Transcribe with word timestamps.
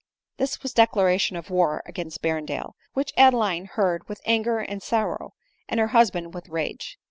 This 0.37 0.63
was 0.63 0.71
a 0.71 0.75
declaration 0.77 1.37
of 1.37 1.51
war 1.51 1.83
against 1.85 2.23
Berrendale, 2.23 2.73
which 2.93 3.13
Adeline 3.17 3.65
heard 3.65 4.09
with 4.09 4.19
anger 4.25 4.57
and 4.57 4.81
sorrow, 4.81 5.33
and 5.69 5.79
her 5.79 5.89
husband 5.89 6.33
with 6.33 6.49
rage. 6.49 6.97